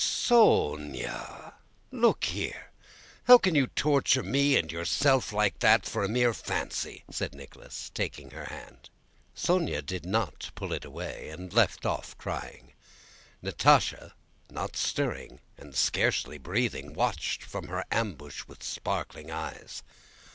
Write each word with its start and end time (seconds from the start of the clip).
"Só 0.03 0.41
o 0.43 0.73
onya! 0.73 1.53
Look 1.91 2.23
here! 2.23 2.71
How 3.25 3.37
can 3.37 3.53
you 3.53 3.67
torture 3.67 4.23
me 4.23 4.55
and 4.57 4.71
yourself 4.71 5.31
like 5.31 5.59
that, 5.59 5.85
for 5.85 6.03
a 6.03 6.09
mere 6.09 6.33
fancy?" 6.33 7.03
said 7.11 7.35
Nicholas 7.35 7.91
taking 7.93 8.31
her 8.31 8.45
hand. 8.45 8.89
Sónya 9.35 9.85
did 9.85 10.03
not 10.03 10.49
pull 10.55 10.73
it 10.73 10.83
away, 10.85 11.29
and 11.29 11.53
left 11.53 11.85
off 11.85 12.17
crying. 12.17 12.73
Natásha, 13.43 14.13
not 14.49 14.75
stirring 14.75 15.39
and 15.55 15.75
scarcely 15.75 16.39
breathing, 16.39 16.95
watched 16.95 17.43
from 17.43 17.67
her 17.67 17.85
ambush 17.91 18.45
with 18.47 18.63
sparkling 18.63 19.29
eyes. 19.29 19.83